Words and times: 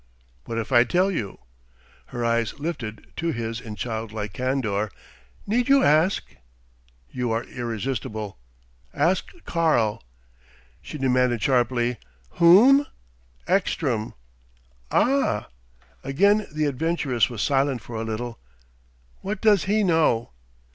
"What 0.45 0.57
if 0.57 0.71
I 0.71 0.83
tell 0.83 1.11
you?" 1.11 1.37
Her 2.07 2.25
eyes 2.25 2.59
lifted 2.59 3.11
to 3.17 3.27
his 3.31 3.61
in 3.61 3.75
childlike 3.75 4.33
candour. 4.33 4.89
"Need 5.45 5.69
you 5.69 5.83
ask?" 5.83 6.35
"You 7.11 7.29
are 7.31 7.43
irresistible.... 7.43 8.39
Ask 8.95 9.31
Karl." 9.45 10.03
She 10.81 10.97
demanded 10.97 11.43
sharply: 11.43 11.97
"Whom?" 12.39 12.87
"Ekstrom." 13.45 14.15
"Ah!" 14.89 15.49
Again 16.03 16.47
the 16.51 16.65
adventuress 16.65 17.29
was 17.29 17.43
silent 17.43 17.81
for 17.83 17.95
a 17.95 18.03
little. 18.03 18.39
"What 19.19 19.39
does 19.39 19.65
he 19.65 19.83
know?" 19.83 20.31